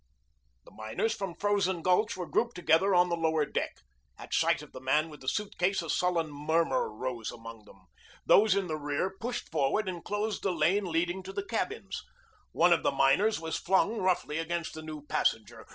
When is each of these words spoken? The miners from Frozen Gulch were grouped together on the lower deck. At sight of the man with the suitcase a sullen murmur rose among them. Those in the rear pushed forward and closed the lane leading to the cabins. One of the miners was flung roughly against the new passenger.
The 0.65 0.71
miners 0.71 1.13
from 1.13 1.35
Frozen 1.35 1.83
Gulch 1.83 2.17
were 2.17 2.25
grouped 2.27 2.55
together 2.55 2.95
on 2.95 3.09
the 3.09 3.15
lower 3.15 3.45
deck. 3.45 3.77
At 4.17 4.33
sight 4.33 4.63
of 4.63 4.71
the 4.71 4.79
man 4.81 5.11
with 5.11 5.21
the 5.21 5.27
suitcase 5.27 5.83
a 5.83 5.91
sullen 5.91 6.31
murmur 6.31 6.89
rose 6.91 7.31
among 7.31 7.65
them. 7.65 7.85
Those 8.25 8.55
in 8.55 8.65
the 8.65 8.77
rear 8.77 9.15
pushed 9.19 9.51
forward 9.51 9.87
and 9.87 10.03
closed 10.03 10.41
the 10.41 10.51
lane 10.53 10.85
leading 10.85 11.21
to 11.21 11.31
the 11.31 11.45
cabins. 11.45 12.03
One 12.51 12.73
of 12.73 12.81
the 12.81 12.89
miners 12.91 13.39
was 13.39 13.57
flung 13.57 13.99
roughly 13.99 14.39
against 14.39 14.73
the 14.73 14.81
new 14.81 15.05
passenger. 15.05 15.67